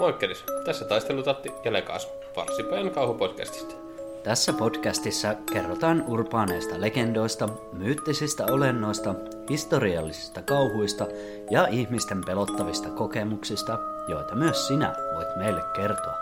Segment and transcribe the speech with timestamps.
[0.00, 3.74] Moikkelis, tässä taistelutatti ja Lekas, Varsipäin kauhupodcastista.
[4.22, 9.14] Tässä podcastissa kerrotaan urbaaneista legendoista, myyttisistä olennoista,
[9.50, 11.06] historiallisista kauhuista
[11.50, 13.78] ja ihmisten pelottavista kokemuksista,
[14.08, 16.14] joita myös sinä voit meille kertoa.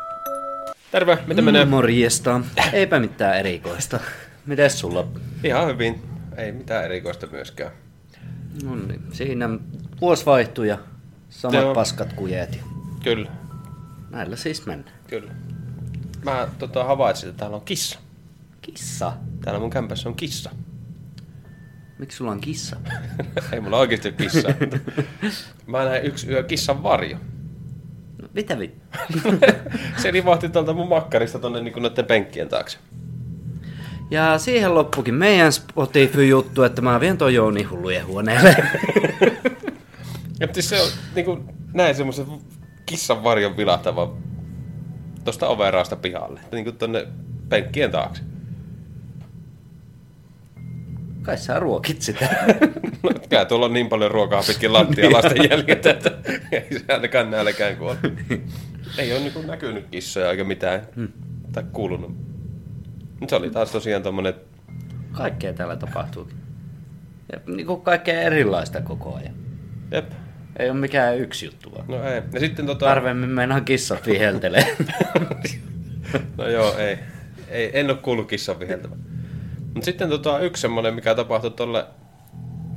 [0.91, 1.64] Terve, mitä menee?
[1.64, 2.41] Mm, morjesta.
[2.73, 4.00] Eipä mitään erikoista.
[4.46, 5.07] Mites sulla?
[5.45, 6.02] Ihan hyvin,
[6.36, 7.70] ei mitään erikoista myöskään.
[8.64, 9.48] No niin, siinä
[10.00, 10.79] vuosi vaihtui ja
[11.30, 11.75] samat Joo.
[11.75, 12.61] paskat kujeet.
[13.04, 13.30] Kyllä,
[14.12, 14.96] Näillä siis mennään.
[15.07, 15.32] kyllä.
[16.25, 17.98] Mä tota, havaitsin, että täällä on kissa.
[18.62, 19.12] Kissa.
[19.44, 20.50] Täällä mun kämpässä on kissa.
[21.98, 22.76] Miksi sulla on kissa?
[23.52, 24.86] ei mulla oikeasti ole mutta
[25.66, 27.16] Mä näin yksi yö kissan varjo.
[28.22, 28.75] No, mitä vi...
[30.02, 32.78] Se rivahti tuolta mun makkarista tonne niin noiden penkkien taakse.
[34.10, 38.56] Ja siihen loppukin meidän Spotify-juttu, että mä vien toi Jouni hullujen huoneelle.
[40.41, 42.27] Ja siis se on niin kuin, näin semmoisen
[42.92, 44.14] kissan varjon vilahtava
[45.24, 46.40] tosta overaasta pihalle.
[46.52, 47.06] Niin kuin tonne
[47.48, 48.22] penkkien taakse.
[51.22, 52.28] Kai sä ruokit sitä.
[53.02, 56.10] No, kyllä tuolla on niin paljon ruokaa pitkin lattia lasten jäljet, että
[56.52, 57.96] ei se ainakaan nälkään kuole.
[58.98, 60.82] Ei ole niin näkynyt kissoja eikä mitään.
[61.52, 62.16] Tai kuulunut.
[63.20, 64.34] Nyt se oli taas tosiaan tommonen,
[65.12, 66.28] Kaikkea täällä tapahtuu.
[67.32, 69.34] Ja niin kuin kaikkea erilaista koko ajan.
[69.90, 70.12] jep,
[70.58, 71.84] Ei ole mikään yksi juttu vaan.
[71.89, 72.22] no ei.
[72.33, 72.89] Ja sitten tota...
[72.89, 74.77] Harvemmin meinaa kissat viheltelee.
[76.36, 76.98] No joo, ei.
[77.48, 78.98] ei en ole kuullut kissan viheltävän.
[79.75, 81.86] Mutta sitten tota, yksi semmonen, mikä tapahtui tuolle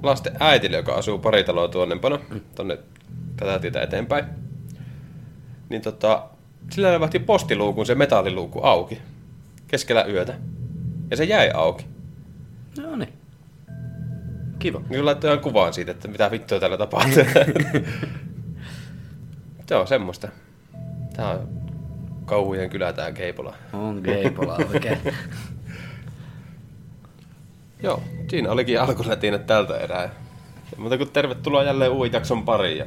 [0.03, 2.20] lasten äitille, joka asuu pari taloa tuonnempana,
[2.56, 2.78] tonne
[3.38, 4.26] tätä tietä eteenpäin.
[5.70, 6.23] Niin tota,
[6.72, 9.02] sillä levähti postiluukun se metalliluukku auki
[9.68, 10.34] keskellä yötä.
[11.12, 11.86] Ja se jäi auki.
[12.81, 13.14] no niin.
[14.66, 14.81] Kiva.
[14.89, 17.23] Niin laittoi ihan kuvaan siitä, että mitä vittua täällä tapahtuu.
[19.80, 20.27] on semmoista.
[21.16, 21.47] Tää on
[22.25, 23.53] kauhujen kylä tää Keipola.
[23.73, 24.97] On geipola oikein.
[27.84, 30.09] Joo, siinä olikin alkulätinet tältä erää.
[30.78, 32.78] Mutta kun tervetuloa jälleen uuden jakson pariin.
[32.78, 32.85] Ja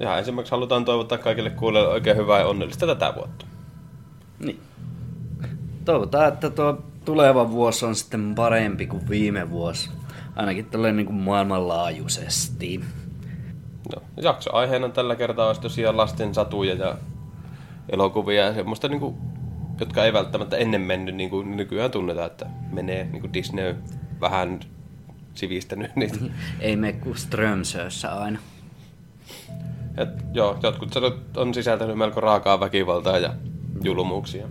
[0.00, 3.46] ihan ensimmäiseksi halutaan toivottaa kaikille kuulijoille oikein hyvää ja onnellista tätä vuotta.
[4.38, 4.60] niin.
[5.84, 9.90] Toivotaan, että tuo tuleva vuosi on sitten parempi kuin viime vuosi.
[10.36, 12.80] Ainakin tälleen niin kuin maailmanlaajuisesti.
[13.94, 16.98] No, jakso aiheena tällä kertaa olisi tosiaan lasten satuja ja
[17.88, 19.16] elokuvia ja semmoista, niin kuin,
[19.80, 23.76] jotka ei välttämättä ennen mennyt, niin kuin nykyään tunnetaan, että menee niin kuin Disney
[24.20, 24.60] vähän
[25.34, 26.18] sivistänyt niitä.
[26.60, 28.38] Ei mene kuin Strömsössä aina.
[29.96, 33.34] Et, joo, jotkut sanot on sisältänyt melko raakaa väkivaltaa ja
[33.82, 34.46] julmuuksia.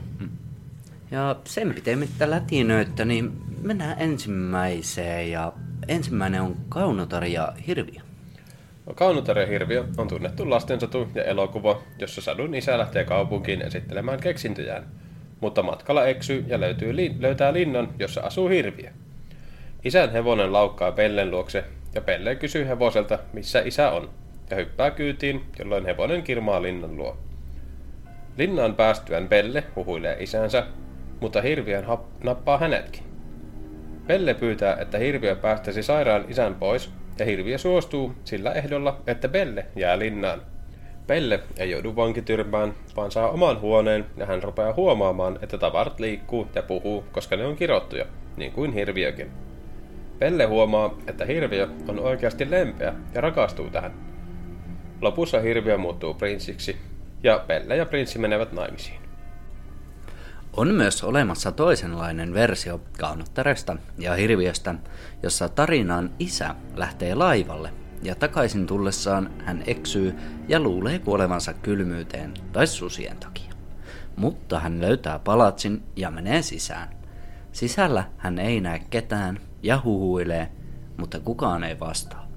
[1.11, 5.31] Ja sen pitemmittä lätinöitä, niin mennään ensimmäiseen.
[5.31, 5.53] Ja
[5.87, 8.01] ensimmäinen on Kaunotar ja Hirviö.
[8.95, 14.83] Kaunutaren hirviö on tunnettu lastensatu ja elokuva, jossa sadun isä lähtee kaupunkiin esittelemään keksintöjään,
[15.39, 18.89] mutta matkalla eksyy ja löytyy löytää linnan, jossa asuu hirviö.
[19.83, 21.63] Isän hevonen laukkaa Pellen luokse
[21.95, 24.09] ja Pelle kysyy hevoselta, missä isä on,
[24.49, 27.17] ja hyppää kyytiin, jolloin hevonen kirmaa linnan luo.
[28.37, 30.65] Linnaan päästyään Pelle huhuilee isänsä,
[31.19, 31.85] mutta hirviön
[32.23, 33.12] nappaa hänetkin.
[34.07, 39.65] Pelle pyytää, että hirviö päästäisi sairaan isän pois, ja hirviö suostuu sillä ehdolla, että Pelle
[39.75, 40.41] jää linnaan.
[41.07, 46.47] Pelle ei joudu vankityrmään, vaan saa oman huoneen, ja hän rupeaa huomaamaan, että tavarat liikkuu
[46.55, 48.05] ja puhuu, koska ne on kirottuja,
[48.37, 49.31] niin kuin hirviökin.
[50.19, 53.93] Pelle huomaa, että hirviö on oikeasti lempeä ja rakastuu tähän.
[55.01, 56.77] Lopussa hirviö muuttuu prinssiksi,
[57.23, 59.02] ja Pelle ja prinssi menevät naimisiin.
[60.57, 64.75] On myös olemassa toisenlainen versio Kaunottaresta ja Hirviöstä,
[65.23, 70.15] jossa tarinaan isä lähtee laivalle ja takaisin tullessaan hän eksyy
[70.47, 73.53] ja luulee kuolevansa kylmyyteen tai susien takia.
[74.15, 76.89] Mutta hän löytää palatsin ja menee sisään.
[77.51, 80.51] Sisällä hän ei näe ketään ja huhuilee,
[80.97, 82.27] mutta kukaan ei vastaa.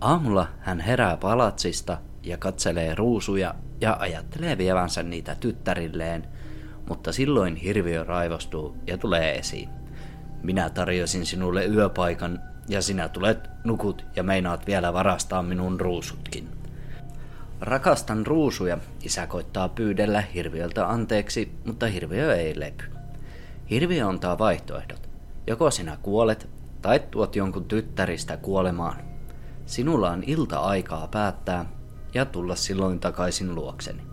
[0.00, 6.28] Aamulla hän herää palatsista ja katselee ruusuja ja ajattelee vievänsä niitä tyttärilleen,
[6.88, 9.68] mutta silloin hirviö raivostuu ja tulee esiin.
[10.42, 16.48] Minä tarjosin sinulle yöpaikan ja sinä tulet nukut ja meinaat vielä varastaa minun ruusutkin.
[17.60, 22.84] Rakastan ruusuja, isä koittaa pyydellä hirviöltä anteeksi, mutta hirviö ei lepy.
[23.70, 25.10] Hirviö antaa vaihtoehdot.
[25.46, 26.48] Joko sinä kuolet
[26.82, 28.96] tai tuot jonkun tyttäristä kuolemaan.
[29.66, 31.64] Sinulla on ilta-aikaa päättää
[32.14, 34.11] ja tulla silloin takaisin luokseni.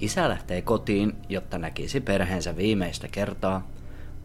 [0.00, 3.68] Isä lähtee kotiin, jotta näkisi perheensä viimeistä kertaa,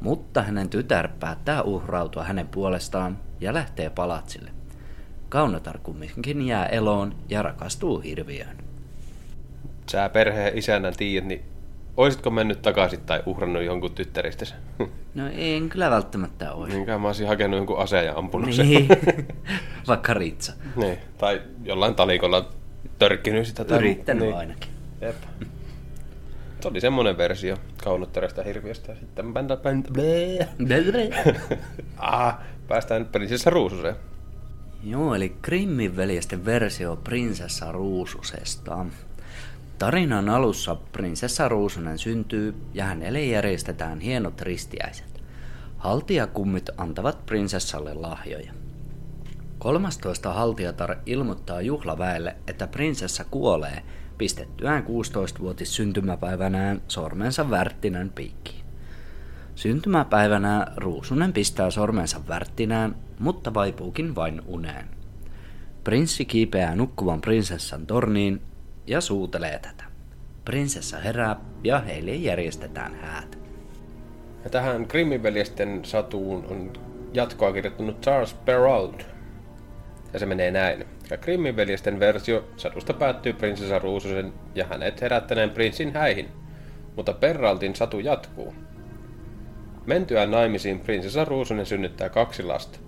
[0.02, 4.52] mutta hänen tytär päättää uhrautua hänen puolestaan ja lähtee palatsille.
[5.30, 8.58] Kaunotar kumminkin jää eloon ja rakastuu hirviöön.
[9.92, 11.42] sä perheen isänä tiedät, niin
[11.98, 14.54] oisitko mennyt takaisin tai uhrannut jonkun tyttäristäsi?
[15.16, 16.76] No en kyllä välttämättä olisi.
[16.76, 18.70] Niinkään mä olisin hakenut jonkun aseen ja ampunut sen.
[18.70, 18.88] Niin.
[19.88, 20.54] Vaikka Ritsa.
[20.76, 20.98] niin.
[21.18, 22.50] Tai jollain talikolla
[23.00, 23.76] törkkinyt sitä.
[23.76, 24.38] Yrittänyt niin.
[24.38, 24.70] ainakin.
[25.02, 25.16] Jep.
[26.60, 28.96] Se oli semmonen versio kaunottaresta hirviöstä.
[28.96, 29.90] Sitten bäntä bäntä
[31.98, 33.96] ah, päästään prinsessa Ruususeen.
[34.84, 38.86] Joo, eli Grimmin veljesten versio prinsessa Ruususesta.
[39.78, 45.24] Tarinan alussa prinsessa Ruusunen syntyy ja hänelle järjestetään hienot ristiäiset.
[45.78, 48.54] Haltijakummit antavat prinsessalle lahjoja.
[49.60, 50.34] 13.
[50.34, 53.84] haltijatar ilmoittaa juhlaväelle, että prinsessa kuolee
[54.20, 58.66] pistettyään 16-vuotis syntymäpäivänään sormensa värttinän piikkiin.
[59.56, 64.86] Syntymäpäivänä Ruusunen pistää sormensa värttinään, mutta vaipuukin vain uneen.
[65.84, 68.42] Prinssi kiipeää nukkuvan prinsessan torniin
[68.88, 69.84] ja suutelee tätä.
[70.46, 73.40] Prinsessa herää ja heille järjestetään häät.
[74.44, 76.74] Ja tähän Grimmin veljesten satuun on
[77.14, 79.06] jatkoa kirjoittanut Charles Perrault.
[80.14, 80.86] Ja se menee näin.
[81.10, 86.30] Ja Grimmin veljesten versio sadusta päättyy prinsessa Ruususen ja hänet herättäneen prinssin häihin.
[86.96, 88.54] Mutta Perraultin satu jatkuu.
[89.86, 92.80] Mentyään naimisiin prinsessa Ruusunen synnyttää kaksi lasta.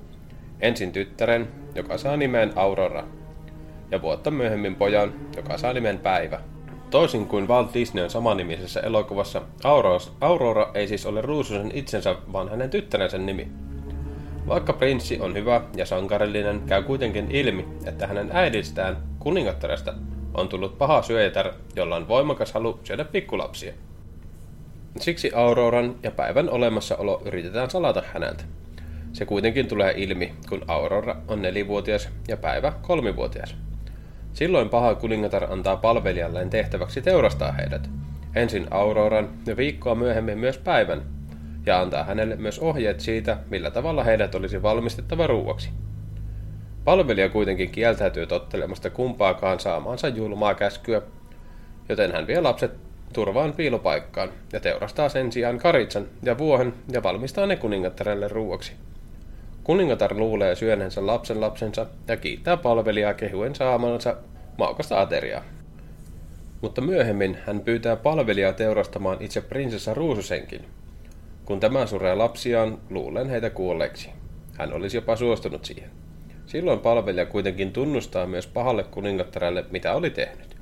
[0.60, 3.04] Ensin tyttären, joka saa nimen Aurora,
[3.92, 6.40] ja vuotta myöhemmin pojan, joka saa nimen Päivä.
[6.90, 12.70] Toisin kuin Walt Disneyn samanimisessä elokuvassa, Aurora, Aurora ei siis ole Ruususen itsensä, vaan hänen
[12.70, 13.52] tyttärensä nimi.
[14.48, 19.94] Vaikka prinssi on hyvä ja sankarillinen, käy kuitenkin ilmi, että hänen äidistään, kuningattaresta,
[20.34, 23.74] on tullut paha syöjätär, jolla on voimakas halu syödä pikkulapsia.
[25.00, 28.44] Siksi Auroran ja päivän olemassaolo yritetään salata häneltä.
[29.14, 33.56] Se kuitenkin tulee ilmi, kun Aurora on nelivuotias ja päivä kolmivuotias.
[34.34, 37.90] Silloin paha kuningatar antaa palvelijalleen tehtäväksi teurastaa heidät.
[38.36, 41.02] Ensin Auroran ja viikkoa myöhemmin myös päivän,
[41.66, 45.70] ja antaa hänelle myös ohjeet siitä, millä tavalla heidät olisi valmistettava ruuaksi.
[46.84, 51.02] Palvelija kuitenkin kieltäytyy tottelemasta kumpaakaan saamaansa julmaa käskyä,
[51.90, 52.72] joten hän vie lapset
[53.14, 58.74] turvaan piilopaikkaan ja teurastaa sen sijaan karitsan ja vuohen ja valmistaa ne kuningattarelle ruuaksi.
[59.64, 64.16] Kuningatar luulee syöneensä lapsen lapsensa ja kiittää palvelijaa kehuen saamansa
[64.58, 65.44] maukasta ateriaa.
[66.62, 70.66] Mutta myöhemmin hän pyytää palvelijaa teurastamaan itse prinsessa Ruususenkin.
[71.52, 74.10] Kun tämä suree lapsiaan, luulen heitä kuolleeksi.
[74.58, 75.90] Hän olisi jopa suostunut siihen.
[76.46, 80.56] Silloin palvelija kuitenkin tunnustaa myös pahalle kuningattarelle, mitä oli tehnyt.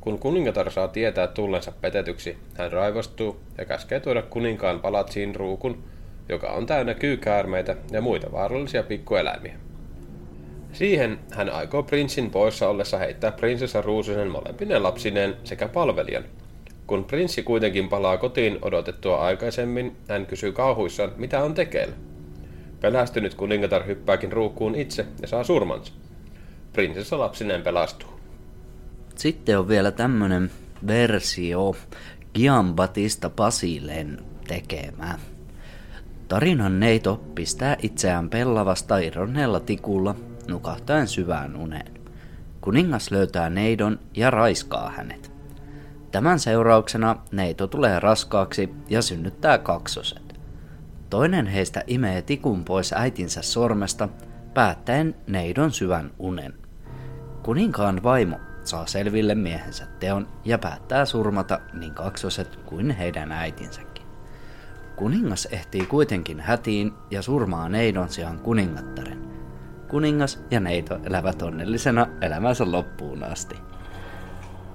[0.00, 5.84] Kun kuningatar saa tietää tullensa petetyksi, hän raivostuu ja käskee tuoda kuninkaan palatsiin ruukun,
[6.28, 9.54] joka on täynnä kyykäärmeitä ja muita vaarallisia pikkueläimiä.
[10.72, 16.24] Siihen hän aikoo prinssin poissa ollessa heittää prinsessa Ruususen molempine lapsineen sekä palvelijan.
[16.86, 21.94] Kun prinssi kuitenkin palaa kotiin odotettua aikaisemmin, hän kysyy kauhuissaan, mitä on tekeillä.
[22.80, 25.92] Pelästynyt kuningatar hyppääkin ruukkuun itse ja saa surmansa.
[26.72, 28.10] Prinsessa lapsineen pelastuu.
[29.14, 30.50] Sitten on vielä tämmönen
[30.86, 31.76] versio
[32.34, 35.18] Giambattista Basilen tekemä.
[36.28, 40.14] Tarinan neito pistää itseään pellavasta irronneella tikulla
[40.48, 41.92] nukahtaen syvään uneen.
[42.60, 45.31] Kuningas löytää neidon ja raiskaa hänet.
[46.12, 50.40] Tämän seurauksena neito tulee raskaaksi ja synnyttää kaksoset.
[51.10, 54.08] Toinen heistä imee tikun pois äitinsä sormesta,
[54.54, 56.54] päättäen neidon syvän unen.
[57.42, 64.06] Kuninkaan vaimo saa selville miehensä teon ja päättää surmata niin kaksoset kuin heidän äitinsäkin.
[64.96, 69.22] Kuningas ehtii kuitenkin hätiin ja surmaa neidon sijaan kuningattaren.
[69.88, 73.56] Kuningas ja neito elävät onnellisena elämänsä loppuun asti.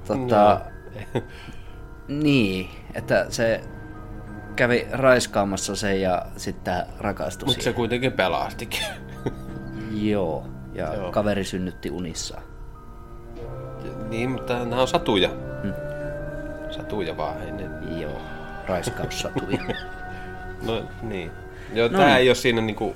[0.07, 0.61] Tota,
[2.07, 3.61] niin, että se
[4.55, 8.83] kävi raiskaamassa sen ja sitten rakastui Mutta se kuitenkin pelastikin.
[10.11, 11.11] Joo, ja Joo.
[11.11, 12.43] kaveri synnytti unissaan.
[14.09, 15.29] niin, mutta nämä on satuja.
[16.71, 17.69] Satuja vaan, ei ne...
[18.01, 18.21] Joo,
[18.67, 19.59] raiskaussatuja.
[20.61, 21.31] No niin.
[21.73, 22.17] Joo, No tää niin.
[22.17, 22.95] ei ole siinä niinku...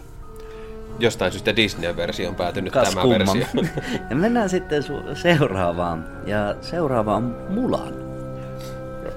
[0.99, 3.17] Jostain syystä Disney-versioon päätynyt Kas tämä kumma.
[3.17, 3.45] versio.
[4.09, 6.05] ja mennään sitten su- seuraavaan.
[6.25, 7.93] Ja seuraava on Mulan.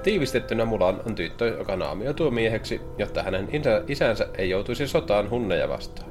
[0.03, 5.69] Tiivistettynä Mulan on tyttö, joka naamioituu mieheksi, jotta hänen isä, isänsä ei joutuisi sotaan hunneja
[5.69, 6.09] vastaan.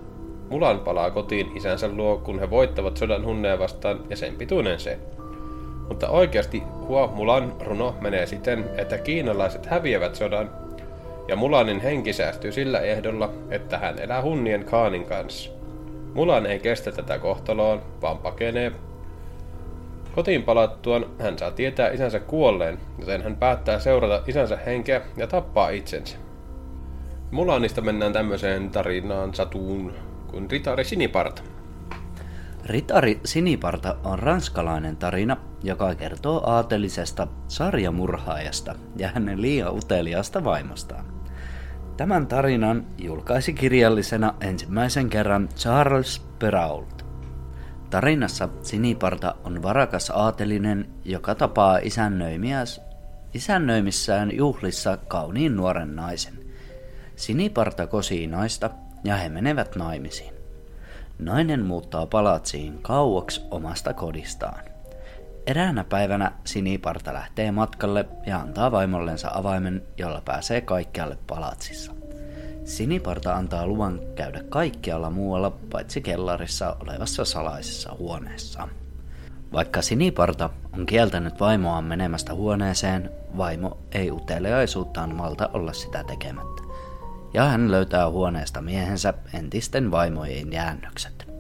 [0.49, 4.99] Mulan palaa kotiin isänsä luo, kun he voittavat sodan hunneja vastaan, ja sen pituinen se.
[5.89, 10.51] Mutta oikeasti Hua Mulan runo menee siten, että kiinalaiset häviävät sodan,
[11.29, 15.51] ja Mulanin henki säästyy sillä ehdolla, että hän elää hunnien Kaanin kanssa.
[16.15, 18.73] Mulan ei kestä tätä kohtaloa, vaan pakenee
[20.15, 25.69] Kotiin palattuaan hän saa tietää isänsä kuolleen, joten hän päättää seurata isänsä henkeä ja tappaa
[25.69, 26.17] itsensä.
[27.31, 29.93] Mulanista mennään tämmöiseen tarinaan satuun
[30.27, 31.43] kuin Ritari Siniparta.
[32.65, 41.14] Ritari Siniparta on ranskalainen tarina, joka kertoo aatelisesta sarjamurhaajasta ja hänen liian uteliaasta vaimostaan.
[41.97, 47.05] Tämän tarinan julkaisi kirjallisena ensimmäisen kerran Charles Perrault.
[47.91, 51.79] Tarinassa Siniparta on varakas aatelinen, joka tapaa
[53.35, 56.35] isännöimissään juhlissa kauniin nuoren naisen.
[57.17, 58.71] Siniparta kosii naista
[59.05, 60.35] ja he menevät naimisiin.
[61.19, 64.74] Nainen muuttaa palatsiin kauaksi omasta kodistaan.
[65.47, 71.93] Eräänä päivänä Siniparta lähtee matkalle ja antaa vaimollensa avaimen, jolla pääsee kaikkialle palatsissa.
[72.65, 78.69] Siniparta antaa luvan käydä kaikkialla muualla paitsi kellarissa olevassa salaisessa huoneessa.
[79.53, 86.63] Vaikka Siniparta on kieltänyt vaimoaan menemästä huoneeseen, vaimo ei uteliaisuuttaan malta olla sitä tekemättä.
[87.35, 91.34] Ja hän löytää huoneesta miehensä entisten vaimojen jäännökset.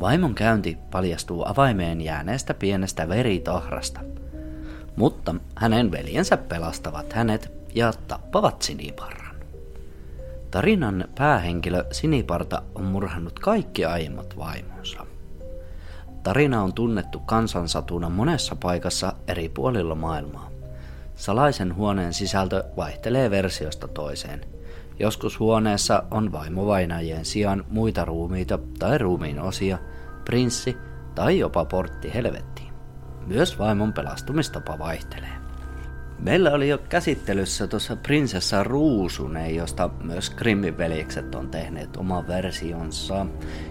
[0.00, 4.00] Vaimon käynti paljastuu avaimeen jääneestä pienestä veritahrasta.
[4.96, 9.36] Mutta hänen veljensä pelastavat hänet ja tappavat Siniparran.
[10.50, 15.06] Tarinan päähenkilö Siniparta on murhannut kaikki aiemmat vaimonsa.
[16.22, 20.50] Tarina on tunnettu kansansatuna monessa paikassa eri puolilla maailmaa.
[21.16, 24.40] Salaisen huoneen sisältö vaihtelee versiosta toiseen.
[25.00, 29.78] Joskus huoneessa on vaimovainajien sijaan muita ruumiita tai ruumiin osia,
[30.24, 30.76] prinssi
[31.14, 32.72] tai jopa portti helvettiin.
[33.26, 35.38] Myös vaimon pelastumistapa vaihtelee.
[36.18, 43.26] Meillä oli jo käsittelyssä tuossa Prinsessa Ruusunen, josta myös Grimmin veljekset on tehneet oman versionsa,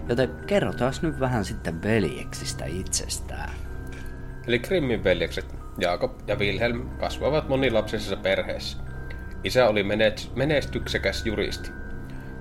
[0.09, 3.49] joten kerrotaan nyt vähän sitten veljeksistä itsestään.
[4.47, 8.86] Eli Grimmin veljekset Jaakob ja Wilhelm kasvavat monilapsisessa perheessä.
[9.43, 9.85] Isä oli
[10.35, 11.71] menestyksekäs juristi.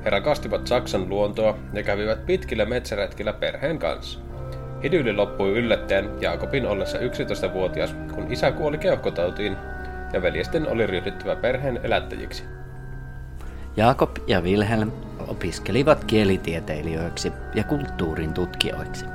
[0.05, 4.19] He rakastivat Saksan luontoa ja kävivät pitkillä metsäretkillä perheen kanssa.
[4.83, 9.57] Idylli loppui yllättäen Jaakobin ollessa 11-vuotias, kun isä kuoli keuhkotautiin
[10.13, 12.45] ja veljesten oli ryhdyttävä perheen elättäjiksi.
[13.77, 14.91] Jaakob ja Wilhelm
[15.29, 19.07] opiskelivat kielitieteilijöiksi ja kulttuurin tutkijoiksi.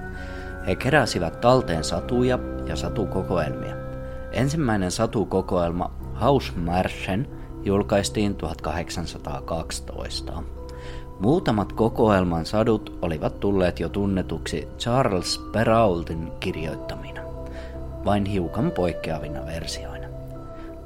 [0.67, 3.75] He keräsivät talteen satuja ja satukokoelmia.
[4.31, 7.27] Ensimmäinen satukokoelma Hausmärchen
[7.63, 10.43] julkaistiin 1812.
[11.19, 17.21] Muutamat kokoelman sadut olivat tulleet jo tunnetuksi Charles Perraultin kirjoittamina,
[18.05, 20.01] vain hiukan poikkeavina versioina.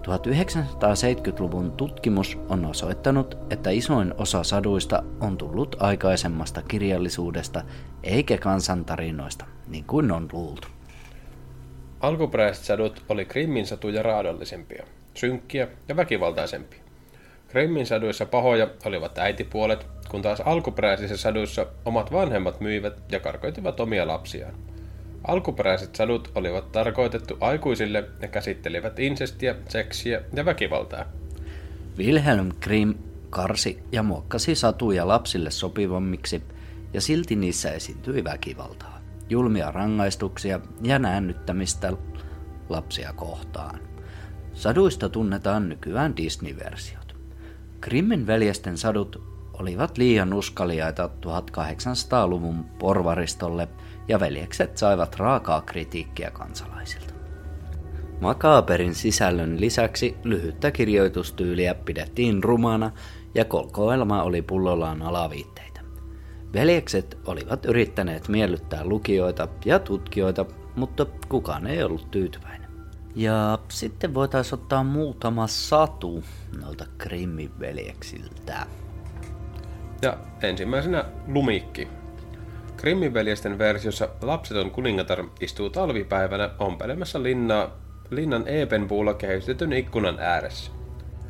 [0.06, 7.62] 1970-luvun tutkimus on osoittanut, että isoin osa saduista on tullut aikaisemmasta kirjallisuudesta
[8.04, 10.68] eikä kansantarinoista, niin kuin on luultu.
[12.00, 16.80] Alkuperäiset sadut oli Krimmin satuja raadollisempia, synkkiä ja väkivaltaisempia.
[17.48, 24.08] Krimmin saduissa pahoja olivat äitipuolet, kun taas alkuperäisissä saduissa omat vanhemmat myivät ja karkoitivat omia
[24.08, 24.54] lapsiaan.
[25.28, 31.06] Alkuperäiset sadut olivat tarkoitettu aikuisille ja käsittelivät insestiä, seksiä ja väkivaltaa.
[31.98, 32.94] Wilhelm Grimm
[33.30, 36.44] karsi ja muokkasi satuja lapsille sopivammiksi,
[36.94, 41.94] ja silti niissä esiintyi väkivaltaa, julmia rangaistuksia ja näännyttämistä
[42.70, 43.95] lapsia kohtaan.
[44.56, 47.16] Saduista tunnetaan nykyään Disney-versiot.
[47.82, 49.22] Grimmin veljesten sadut
[49.54, 53.68] olivat liian uskaliaita 1800-luvun porvaristolle–
[54.08, 57.14] ja veljekset saivat raakaa kritiikkiä kansalaisilta.
[58.22, 62.92] Makaaperin sisällön lisäksi lyhyttä kirjoitustyyliä pidettiin rumana
[63.36, 65.82] ja kolkoelma oli pullollaan alaviitteitä.
[66.54, 70.46] Veljekset olivat yrittäneet miellyttää lukijoita ja tutkijoita,
[70.76, 72.55] mutta kukaan ei ollut tyytyväinen.
[73.16, 76.24] Ja sitten voitaisiin ottaa muutama satu
[76.62, 78.66] noilta Grimmin veljeksiltä.
[80.02, 81.88] Ja ensimmäisenä Lumikki,
[82.78, 87.78] Krimminveljesten versiossa lapseton kuningatar istuu talvipäivänä ompelemassa linnaa,
[88.10, 90.72] linnan Ebenpuulla kehystetyn ikkunan ääressä.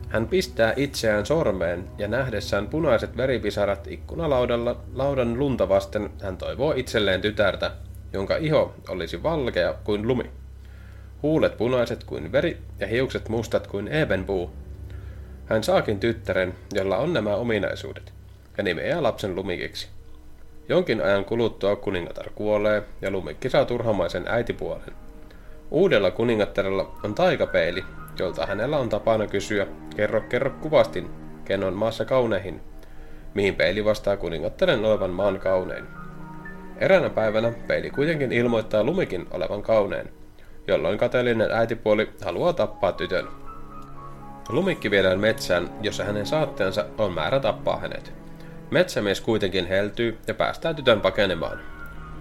[0.10, 7.22] Hän pistää itseään sormeen ja nähdessään punaiset veripisarat ikkunalaudalla laudan lunta vasten hän toivoo itselleen
[7.22, 7.72] tytärtä,
[8.14, 10.32] jonka iho olisi valkea kuin lumi.
[11.24, 14.52] Huulet punaiset kuin veri ja hiukset mustat kuin ebenpuu.
[15.46, 18.14] Hän saakin tyttären, jolla on nämä ominaisuudet,
[18.58, 19.88] ja nimeää lapsen lumikiksi.
[20.70, 24.94] Jonkin ajan kuluttua kuningatar kuolee ja Lumikki saa turhamaisen äitipuolen.
[25.72, 27.84] Uudella kuningattarella on taikapeili,
[28.20, 31.10] jolta hänellä on tapana kysyä, kerro kerro kuvastin,
[31.46, 32.62] ken on maassa kauneihin,
[33.34, 35.86] mihin peili vastaa kuningattaren olevan maan kaunein.
[36.78, 40.10] Eräänä päivänä peili kuitenkin ilmoittaa Lumikin olevan kaunein.
[40.68, 43.28] Jolloin kateellinen äitipuoli haluaa tappaa tytön.
[44.50, 48.14] Lumikki viedään metsään, jossa hänen saatteensa on määrä tappaa hänet.
[48.72, 51.60] Metsämies kuitenkin heltyy ja päästää tytön pakenemaan.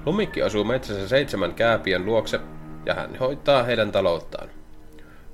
[0.06, 2.40] Lumikki asuu metsässä seitsemän kääpien luokse
[2.86, 4.48] ja hän hoitaa heidän talouttaan.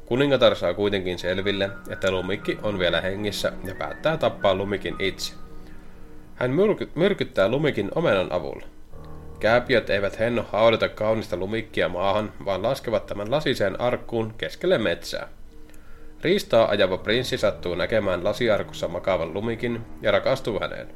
[0.06, 5.34] Kuningatar saa kuitenkin selville, että Lumikki on vielä hengissä ja päättää tappaa Lumikin itse.
[6.34, 8.66] Hän myrky- myrkyttää Lumikin omenan avulla.
[9.40, 15.28] Kääpiöt eivät henno haudata kaunista lumikkia maahan, vaan laskevat tämän lasiseen arkkuun keskelle metsää.
[16.22, 20.88] Riistaa ajava prinssi sattuu näkemään lasiarkussa makaavan lumikin ja rakastuu häneen.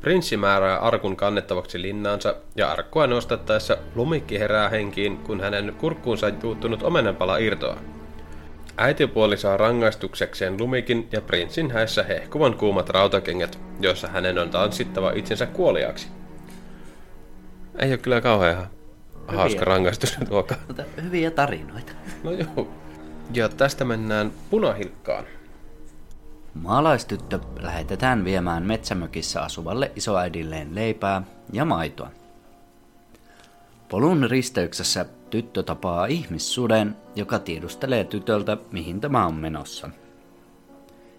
[0.00, 6.82] Prinssi määrää arkun kannettavaksi linnaansa ja arkkua nostattaessa lumikki herää henkiin, kun hänen kurkkuunsa juuttunut
[6.82, 7.80] omenenpala irtoaa.
[8.76, 15.46] Äitipuoli saa rangaistuksekseen lumikin ja prinssin häissä hehkuvan kuumat rautakengät, joissa hänen on tanssittava itsensä
[15.46, 16.19] kuoliaksi.
[17.78, 18.66] Ei ole kyllä kauhean
[19.26, 20.60] hauska rangaistus tuokaan.
[20.66, 21.92] Mutta hyviä tarinoita.
[22.22, 22.68] No joo.
[23.34, 25.24] Ja tästä mennään punahilkkaan.
[26.54, 31.22] Maalaistyttö lähetetään viemään metsämökissä asuvalle isoäidilleen leipää
[31.52, 32.10] ja maitoa.
[33.88, 39.90] Polun risteyksessä tyttö tapaa ihmissuden, joka tiedustelee tytöltä, mihin tämä on menossa.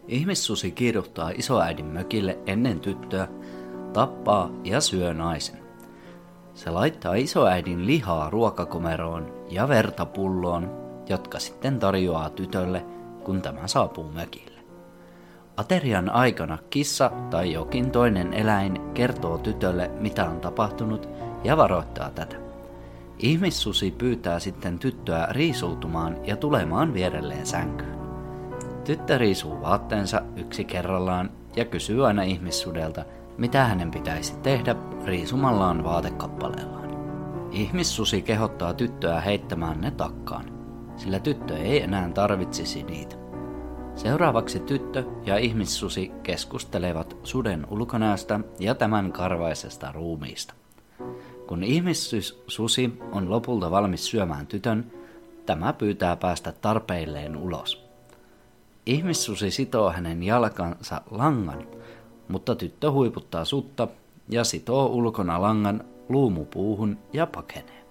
[0.07, 3.27] Ihmissusi kiiruhtaa isoäidin mökille ennen tyttöä,
[3.93, 5.60] tappaa ja syö naisen.
[6.53, 10.71] Se laittaa isoäidin lihaa ruokakomeroon ja verta pulloon,
[11.09, 12.85] jotka sitten tarjoaa tytölle,
[13.23, 14.61] kun tämä saapuu mökille.
[15.57, 21.09] Aterian aikana kissa tai jokin toinen eläin kertoo tytölle, mitä on tapahtunut,
[21.43, 22.35] ja varoittaa tätä.
[23.19, 27.99] Ihmissusi pyytää sitten tyttöä riisuutumaan ja tulemaan vierelleen sänkyyn.
[28.83, 33.05] Tyttö riisuu vaatteensa yksi kerrallaan ja kysyy aina ihmissudelta,
[33.37, 36.81] mitä hänen pitäisi tehdä riisumallaan vaatekappaleellaan.
[37.51, 40.45] Ihmissusi kehottaa tyttöä heittämään ne takkaan,
[40.95, 43.15] sillä tyttö ei enää tarvitsisi niitä.
[43.95, 50.53] Seuraavaksi tyttö ja ihmissusi keskustelevat suden ulkonäöstä ja tämän karvaisesta ruumiista.
[51.47, 54.91] Kun ihmissusi on lopulta valmis syömään tytön,
[55.45, 57.85] tämä pyytää päästä tarpeilleen ulos.
[58.85, 61.67] Ihmissusi sitoo hänen jalkansa langan,
[62.31, 63.87] mutta tyttö huiputtaa sutta
[64.29, 67.85] ja sitoo ulkona langan luumupuuhun ja pakenee.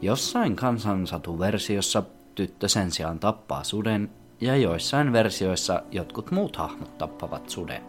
[0.00, 2.02] Jossain kansansatuversiossa
[2.34, 7.82] tyttö sen sijaan tappaa suden ja joissain versioissa jotkut muut hahmot tappavat suden.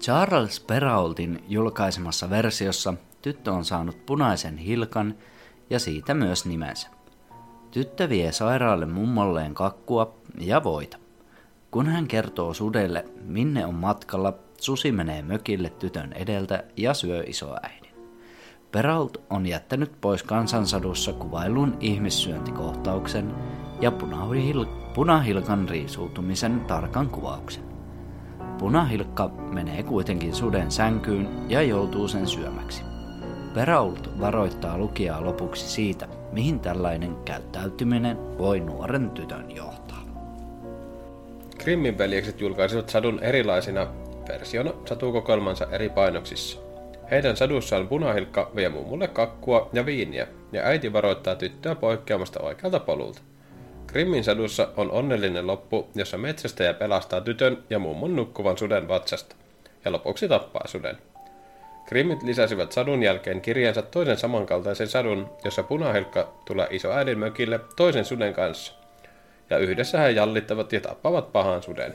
[0.00, 5.14] Charles Perraultin julkaisemassa versiossa tyttö on saanut punaisen hilkan
[5.70, 6.88] ja siitä myös nimensä.
[7.70, 11.05] Tyttö vie sairaalle mummolleen kakkua ja voita.
[11.76, 17.94] Kun hän kertoo sudelle, minne on matkalla, susi menee mökille tytön edeltä ja syö isoäidin.
[18.72, 23.34] Peralt on jättänyt pois kansansadussa kuvailun ihmissyöntikohtauksen
[23.80, 27.62] ja punahil- punahilkan riisuutumisen tarkan kuvauksen.
[28.58, 32.82] Punahilkka menee kuitenkin suden sänkyyn ja joutuu sen syömäksi.
[33.54, 39.85] Perault varoittaa lukijaa lopuksi siitä, mihin tällainen käyttäytyminen voi nuoren tytön johtaa.
[41.66, 43.86] Grimmin veljekset julkaisivat sadun erilaisina
[44.28, 46.58] versiona satukokoelmansa eri painoksissa.
[47.10, 53.20] Heidän sadussaan punahilkka vie mummulle kakkua ja viiniä, ja äiti varoittaa tyttöä poikkeamasta oikealta polulta.
[53.86, 59.36] Grimmin sadussa on onnellinen loppu, jossa metsästäjä pelastaa tytön ja mummun nukkuvan suden vatsasta,
[59.84, 60.98] ja lopuksi tappaa suden.
[61.88, 68.34] Grimmit lisäsivät sadun jälkeen kirjansa toisen samankaltaisen sadun, jossa punahilkka tulee isoäidin mökille toisen suden
[68.34, 68.85] kanssa.
[69.50, 71.94] Ja yhdessä he jallittavat ja tappavat pahan suden.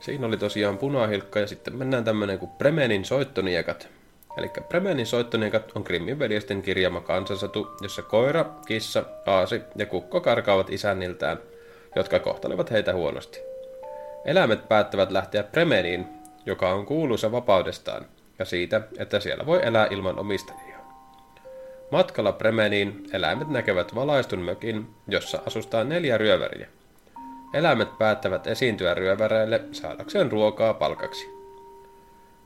[0.00, 3.88] Siinä oli tosiaan punahilkka ja sitten mennään tämmönen kuin Bremenin soittoniekat.
[4.36, 10.70] Eli Bremenin soittoniekat on Grimmin veljesten kirjaama kansansatu, jossa koira, kissa, aasi ja kukko karkaavat
[10.70, 11.38] isänniltään,
[11.96, 13.40] jotka kohtelevat heitä huonosti.
[14.24, 16.06] Eläimet päättävät lähteä Bremeniin,
[16.46, 18.06] joka on kuuluisa vapaudestaan,
[18.38, 20.71] ja siitä, että siellä voi elää ilman omistajia.
[21.92, 26.68] Matkalla Bremeniin eläimet näkevät valaistun mökin, jossa asustaa neljä ryöväriä.
[27.54, 31.30] Eläimet päättävät esiintyä ryöväreille saadakseen ruokaa palkaksi.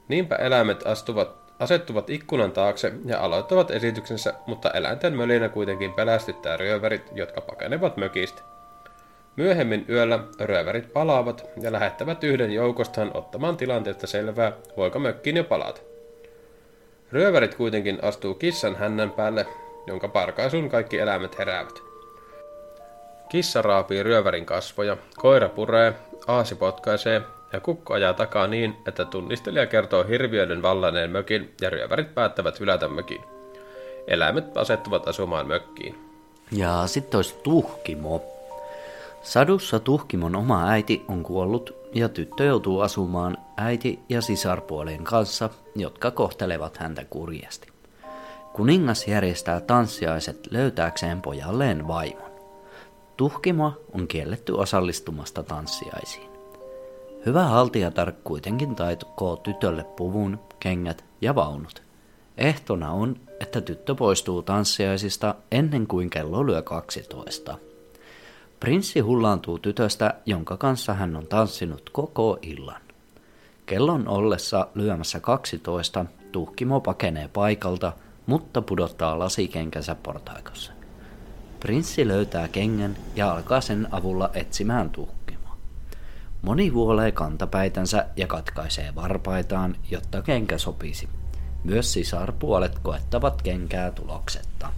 [0.09, 1.29] Niinpä eläimet astuvat,
[1.59, 8.43] asettuvat ikkunan taakse ja aloittavat esityksensä, mutta eläinten mölinä kuitenkin pelästyttää ryövärit, jotka pakenevat mökistä.
[9.37, 15.81] Myöhemmin yöllä ryövärit palaavat ja lähettävät yhden joukostaan ottamaan tilanteesta selvää, voiko mökkiin jo palata.
[17.13, 19.47] Ryövärit kuitenkin astuu kissan hännän päälle,
[19.87, 21.83] jonka parkaisuun kaikki eläimet heräävät.
[23.29, 25.95] Kissa raapii ryövärin kasvoja, koira puree,
[26.27, 32.15] aasi potkaisee ja kukko ajaa takaa niin, että tunnistelija kertoo hirviöiden vallanneen mökin ja ryövärit
[32.15, 33.21] päättävät hylätä mökin.
[34.07, 35.99] Eläimet asettuvat asumaan mökkiin.
[36.53, 38.23] Ja sitten olisi Tuhkimo.
[39.23, 46.11] Sadussa Tuhkimon oma äiti on kuollut ja tyttö joutuu asumaan äiti- ja sisarpuolien kanssa, jotka
[46.11, 47.69] kohtelevat häntä kurjasti.
[48.53, 52.31] Kuningas järjestää tanssiaiset löytääkseen pojalleen vaimon.
[53.17, 56.31] Tuhkimo on kielletty osallistumasta tanssiaisiin.
[57.27, 61.83] Hyvä haltijatar kuitenkin taitokoo tytölle puvun, kengät ja vaunut.
[62.39, 67.59] Ehtona on, että tyttö poistuu tanssiaisista ennen kuin kello lyö 12.
[68.61, 72.81] Prinssi hullaantuu tytöstä, jonka kanssa hän on tanssinut koko illan.
[73.67, 77.93] Kellon ollessa lyömässä 12 tuhkimo pakenee paikalta,
[78.27, 80.73] mutta pudottaa lasikenkänsä portaikossa.
[81.61, 85.57] Prinssi löytää kengän ja alkaa sen avulla etsimään tuhkimoa.
[86.43, 91.09] Moni vuolee kantapäitänsä ja katkaisee varpaitaan, jotta kenkä sopisi.
[91.65, 94.73] Myös sisarpuolet koettavat kenkää tuloksetta.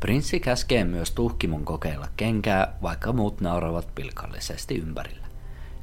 [0.00, 5.26] Prinssi käskee myös tuhkimon kokeilla kenkää, vaikka muut nauravat pilkallisesti ympärillä.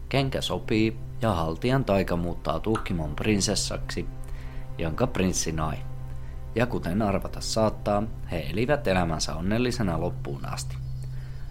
[0.10, 4.06] Kenkä sopii ja haltijan taika muuttaa tuhkimon prinsessaksi,
[4.78, 5.78] jonka prinssi nai.
[6.56, 10.78] Ja kuten arvata saattaa, he elivät elämänsä onnellisena loppuun asti.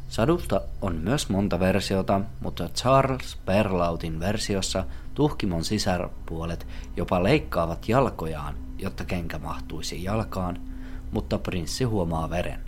[0.08, 9.04] Sadusta on myös monta versiota, mutta Charles Perlautin versiossa tuhkimon sisarpuolet jopa leikkaavat jalkojaan, jotta
[9.04, 10.71] kenkä mahtuisi jalkaan,
[11.12, 12.60] mutta prinssi huomaa veren.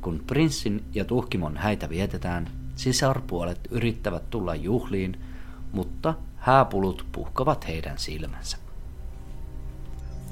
[0.00, 5.20] Kun prinssin ja tuhkimon häitä vietetään, sisarpuolet yrittävät tulla juhliin,
[5.72, 8.56] mutta hääpulut puhkavat heidän silmänsä.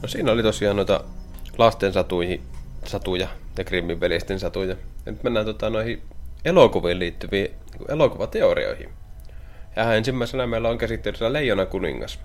[0.03, 1.05] No siinä oli tosiaan noita
[1.59, 2.43] lasten satuihin,
[2.85, 4.77] satuja ja Grimmin velisten satuja.
[5.07, 6.03] Ja nyt mennään tota, noihin
[6.45, 8.89] elokuviin liittyviin niin elokuvateorioihin.
[9.77, 12.19] Ja ensimmäisenä meillä on käsittelyssä Leijona kuningas.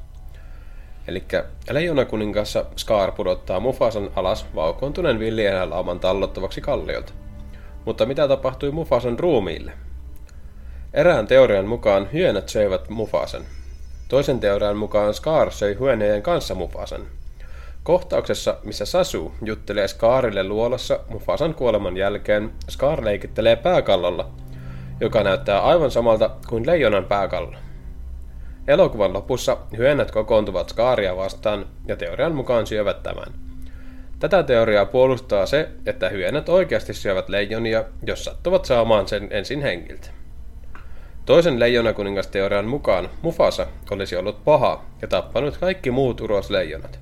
[1.07, 1.23] Eli
[1.69, 7.13] Leijona kuningassa Scar pudottaa Mufasan alas vaukoontuneen villieläinlauman tallottavaksi kalliolta.
[7.85, 9.71] Mutta mitä tapahtui Mufasan ruumiille?
[10.93, 13.41] Erään teorian mukaan hyönät söivät Mufasan.
[14.07, 17.01] Toisen teorian mukaan Scar söi hyöneen kanssa Mufasan.
[17.83, 24.29] Kohtauksessa, missä Sasu juttelee Scarille luolassa Mufasan kuoleman jälkeen, Scar leikittelee pääkallolla,
[25.01, 27.64] joka näyttää aivan samalta kuin leijonan pääkallo.
[28.67, 33.27] Elokuvan lopussa hyönät kokoontuvat Scaria vastaan ja teorian mukaan syövät tämän.
[34.19, 40.07] Tätä teoriaa puolustaa se, että hyönät oikeasti syövät leijonia, jos sattuvat saamaan sen ensin hengiltä.
[41.25, 46.99] Toisen leijonakuningasteorian mukaan Mufasa olisi ollut paha ja tappanut kaikki muut urosleijonat.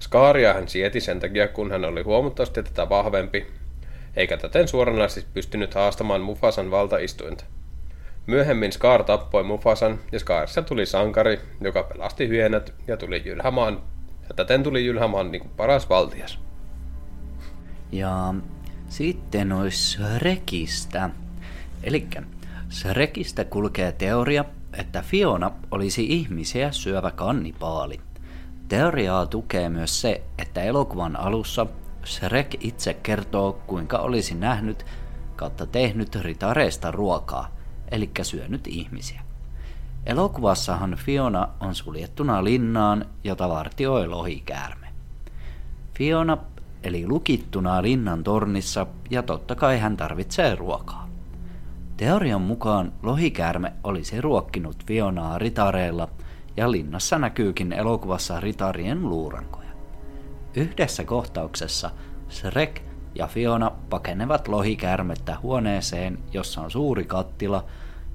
[0.00, 3.46] Skaria hän sieti sen takia, kun hän oli huomattavasti tätä vahvempi,
[4.16, 7.44] eikä täten suoranaisesti pystynyt haastamaan Mufasan valtaistuinta.
[8.28, 13.82] Myöhemmin Scar tappoi Mufasan ja Scarissa tuli sankari, joka pelasti hyönät ja tuli Jylhämaan,
[14.28, 16.38] ja täten tuli Jylhämaan niin kuin paras valtias.
[17.92, 18.34] Ja
[18.88, 21.10] sitten olisi Rekistä.
[21.82, 22.06] Eli
[22.92, 24.44] Rekistä kulkee teoria,
[24.78, 28.00] että Fiona olisi ihmisiä syövä kannipaali.
[28.68, 31.66] Teoriaa tukee myös se, että elokuvan alussa
[32.06, 34.86] Shrek itse kertoo, kuinka olisi nähnyt
[35.36, 37.57] kautta tehnyt ritareista ruokaa,
[37.90, 39.20] eli syönyt ihmisiä.
[40.06, 44.86] Elokuvassahan Fiona on suljettuna linnaan, jota vartioi lohikäärme.
[45.94, 46.38] Fiona
[46.82, 51.08] eli lukittuna linnan tornissa ja totta kai hän tarvitsee ruokaa.
[51.96, 56.08] Teorian mukaan lohikäärme olisi ruokkinut Fionaa ritareilla–
[56.58, 59.68] ja linnassa näkyykin elokuvassa ritarien luurankoja.
[60.54, 61.90] Yhdessä kohtauksessa
[62.30, 62.82] Shrek
[63.14, 67.64] ja Fiona pakenevat lohikärmettä huoneeseen, jossa on suuri kattila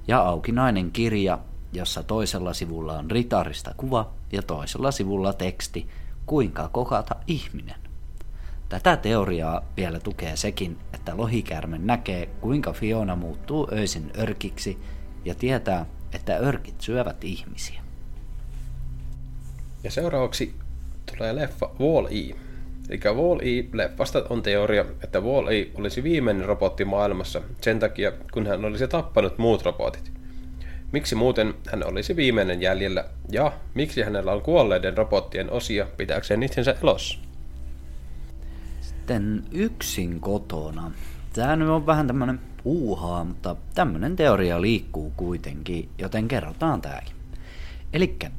[0.08, 1.38] ja aukinainen kirja,
[1.72, 5.88] jossa toisella sivulla on ritarista kuva ja toisella sivulla teksti,
[6.26, 7.76] kuinka kokata ihminen.
[8.68, 14.78] Tätä teoriaa vielä tukee sekin, että lohikärme näkee, kuinka Fiona muuttuu öisin örkiksi
[15.24, 17.80] ja tietää, että örkit syövät ihmisiä.
[19.84, 20.54] Ja seuraavaksi
[21.12, 22.36] tulee leffa Wall-E.
[22.90, 28.88] Eli Wall-E-leffasta on teoria, että Wall-E olisi viimeinen robotti maailmassa sen takia, kun hän olisi
[28.88, 30.12] tappanut muut robotit.
[30.92, 36.76] Miksi muuten hän olisi viimeinen jäljellä, ja miksi hänellä on kuolleiden robottien osia pitääkseen itsensä
[36.82, 37.18] elossa?
[38.80, 40.92] Sitten yksin kotona.
[41.32, 47.16] Tämä nyt on vähän tämmönen puuhaa, mutta tämmönen teoria liikkuu kuitenkin, joten kerrotaan tääkin.
[47.92, 48.30] Elikkä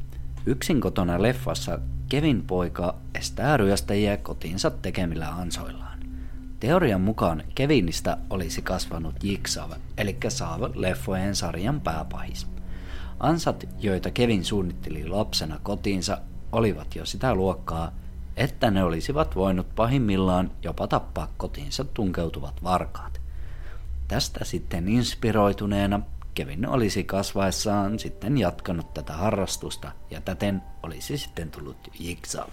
[0.48, 1.80] Yksin kotona leffassa
[2.10, 6.00] Kevin poika estää ryöstäjiä kotiinsa tekemillä ansoillaan.
[6.60, 12.48] Teorian mukaan Kevinistä olisi kasvanut Jigsaw, eli Saav leffojen sarjan pääpahis.
[13.20, 16.18] Ansat, joita Kevin suunnitteli lapsena kotiinsa,
[16.52, 17.92] olivat jo sitä luokkaa,
[18.38, 23.22] että ne olisivat voinut pahimmillaan jopa tappaa kotiinsa tunkeutuvat varkaat.
[24.08, 26.02] Tästä sitten inspiroituneena
[26.36, 32.50] Kevin olisi kasvaessaan sitten jatkanut tätä harrastusta ja täten olisi sitten tullut Jigsaw.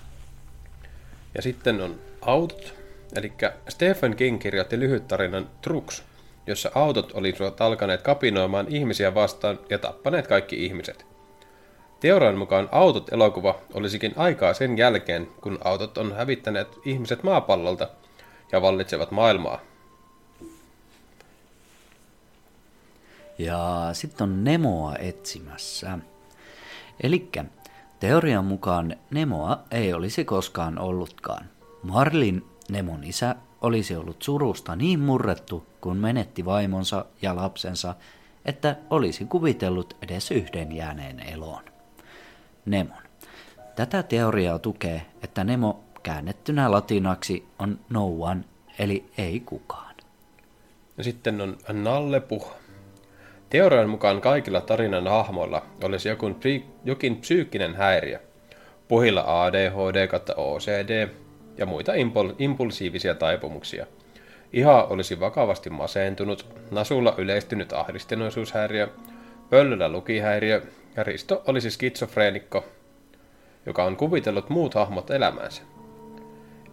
[1.34, 2.74] Ja sitten on autot.
[3.16, 3.32] Eli
[3.68, 6.02] Stephen King kirjoitti lyhyttarinan Trucks,
[6.46, 11.06] jossa autot olisivat alkaneet kapinoimaan ihmisiä vastaan ja tappaneet kaikki ihmiset.
[12.00, 17.88] Teorian mukaan autot-elokuva olisikin aikaa sen jälkeen, kun autot on hävittäneet ihmiset maapallolta
[18.52, 19.71] ja vallitsevat maailmaa.
[23.44, 25.98] Ja sitten on Nemoa etsimässä.
[27.02, 27.31] Eli
[28.00, 31.44] teorian mukaan Nemoa ei olisi koskaan ollutkaan.
[31.83, 37.94] Marlin, Nemon isä, olisi ollut surusta niin murrettu, kun menetti vaimonsa ja lapsensa,
[38.44, 41.62] että olisi kuvitellut edes yhden jääneen eloon.
[42.66, 43.02] Nemon.
[43.76, 48.44] Tätä teoriaa tukee, että Nemo käännettynä latinaksi on no one,
[48.78, 49.94] eli ei kukaan.
[50.98, 52.62] Ja sitten on Nallepuh.
[53.52, 58.18] Teorian mukaan kaikilla tarinan hahmoilla olisi jokin, jokin psyykkinen häiriö.
[58.88, 61.08] Puhilla ADHD kautta OCD
[61.58, 63.86] ja muita impul- impulsiivisia taipumuksia.
[64.52, 68.88] Iha olisi vakavasti masentunut, Nasulla yleistynyt ahdistuneisuushäiriö,
[69.50, 70.62] Pöllöllä lukihäiriö
[70.96, 72.64] ja Risto olisi skitsofreenikko,
[73.66, 75.62] joka on kuvitellut muut hahmot elämänsä.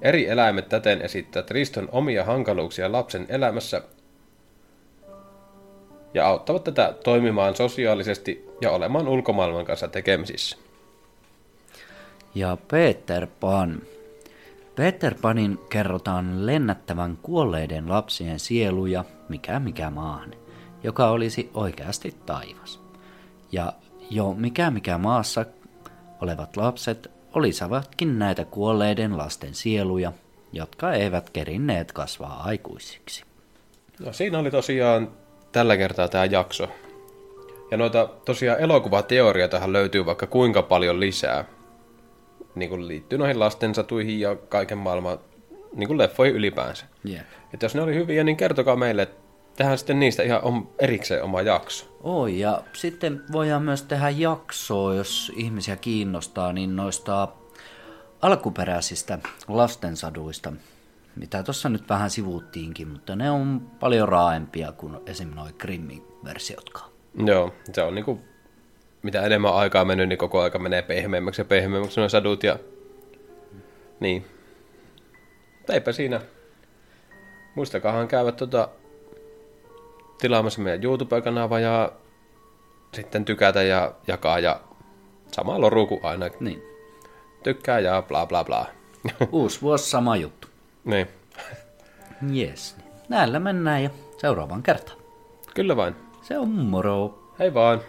[0.02, 3.82] Eri eläimet täten esittävät Riston omia hankaluuksia lapsen elämässä
[6.14, 10.58] ja auttavat tätä toimimaan sosiaalisesti ja olemaan ulkomaailman kanssa tekemisissä.
[12.36, 13.82] Ja Peter Pan.
[14.76, 20.34] Peter Panin kerrotaan lennättävän kuolleiden lapsien sieluja mikä mikä maahan,
[20.84, 22.80] joka olisi oikeasti taivas.
[23.52, 23.74] Ja
[24.10, 25.46] jo mikä mikä maassa
[26.22, 30.12] olevat lapset olisivatkin näitä kuolleiden lasten sieluja,
[30.54, 33.24] jotka eivät kerinneet kasvaa aikuisiksi.
[34.00, 35.12] No siinä oli tosiaan
[35.52, 36.70] tällä kertaa tämä jakso.
[37.72, 41.46] Ja noita tosiaan elokuvateorioitahan löytyy vaikka kuinka paljon lisää.
[42.56, 45.20] Niin kuin liittyy noihin lastensatuihin ja kaiken maailman
[45.76, 46.86] niin kuin leffoihin ylipäänsä.
[47.10, 47.26] Yeah.
[47.54, 49.22] Että jos ne oli hyviä, niin kertokaa meille, että
[49.56, 51.86] tehdään sitten niistä ihan om, erikseen oma jakso.
[52.04, 57.28] Oi, ja sitten voidaan myös tehdä jaksoa, jos ihmisiä kiinnostaa, niin noista
[58.22, 60.54] alkuperäisistä lastensaduista,
[61.20, 65.30] mitä tuossa nyt vähän sivuuttiinkin, mutta ne on paljon raaempia kuin esim.
[65.36, 66.92] noin Grimmin versiotkaan.
[67.26, 68.20] Joo, se on niinku,
[69.04, 72.60] mitä enemmän aikaa mennyt, niin koko aika menee pehmeämmäksi ja pehmeämmäksi nuo sadut ja...
[74.00, 74.26] Niin.
[75.58, 76.22] Mutta eipä siinä.
[77.56, 78.70] Muistakahan käydä tota
[80.18, 81.92] tilaamassa meidän YouTube-kanava ja
[82.94, 84.62] sitten tykätä ja jakaa ja
[85.32, 86.26] sama loru kuin aina.
[86.40, 86.64] Niin.
[87.44, 88.66] Tykkää ja bla bla bla.
[89.32, 90.49] Uusi vuosi sama juttu.
[90.86, 91.08] Niin.
[92.36, 92.76] Yes.
[93.10, 94.98] Näillä mennään ja seuraavaan kertaan.
[95.56, 95.96] Kyllä vain.
[96.22, 97.20] Se on moro.
[97.40, 97.82] Hei vaan.